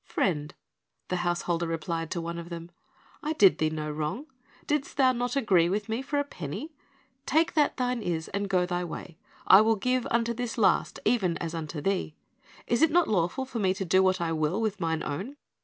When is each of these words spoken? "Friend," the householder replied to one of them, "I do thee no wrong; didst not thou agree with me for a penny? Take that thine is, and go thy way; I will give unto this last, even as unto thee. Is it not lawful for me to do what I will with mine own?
"Friend," 0.03 0.51
the 1.09 1.17
householder 1.17 1.67
replied 1.67 2.09
to 2.09 2.21
one 2.21 2.39
of 2.39 2.49
them, 2.49 2.71
"I 3.21 3.33
do 3.33 3.51
thee 3.51 3.69
no 3.69 3.91
wrong; 3.91 4.25
didst 4.65 4.97
not 4.97 5.15
thou 5.33 5.39
agree 5.39 5.69
with 5.69 5.87
me 5.89 6.01
for 6.01 6.17
a 6.17 6.23
penny? 6.23 6.71
Take 7.27 7.53
that 7.53 7.77
thine 7.77 8.01
is, 8.01 8.27
and 8.29 8.49
go 8.49 8.65
thy 8.65 8.83
way; 8.83 9.19
I 9.45 9.61
will 9.61 9.75
give 9.75 10.07
unto 10.09 10.33
this 10.33 10.57
last, 10.57 10.99
even 11.05 11.37
as 11.37 11.53
unto 11.53 11.81
thee. 11.81 12.15
Is 12.65 12.81
it 12.81 12.89
not 12.89 13.09
lawful 13.09 13.45
for 13.45 13.59
me 13.59 13.75
to 13.75 13.85
do 13.85 14.01
what 14.01 14.19
I 14.19 14.31
will 14.31 14.59
with 14.59 14.79
mine 14.79 15.03
own? 15.03 15.37